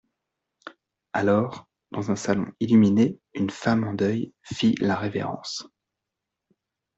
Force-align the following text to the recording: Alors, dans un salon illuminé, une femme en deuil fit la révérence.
Alors, 1.13 1.67
dans 1.91 2.09
un 2.09 2.15
salon 2.15 2.47
illuminé, 2.59 3.19
une 3.35 3.51
femme 3.51 3.83
en 3.83 3.93
deuil 3.93 4.33
fit 4.41 4.73
la 4.81 4.95
révérence. 4.95 5.67